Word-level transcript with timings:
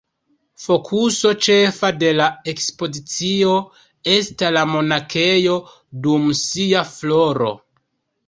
Fokuso 0.61 1.31
ĉefa 1.47 1.89
de 2.03 2.07
la 2.19 2.29
ekspozicio 2.53 3.53
esta 4.15 4.51
la 4.57 4.65
monakejo 4.71 5.57
dum 6.07 6.25
sia 6.43 6.81
floro. 6.97 7.51